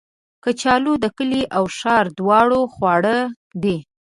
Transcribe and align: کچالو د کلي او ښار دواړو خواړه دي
کچالو 0.43 0.93
د 1.03 1.05
کلي 1.17 1.43
او 1.57 1.63
ښار 1.77 2.05
دواړو 2.19 2.59
خواړه 2.73 3.15
دي 3.63 3.77